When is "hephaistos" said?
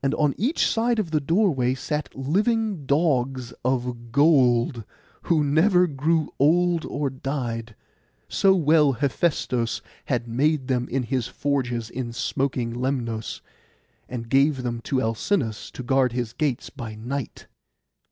8.92-9.82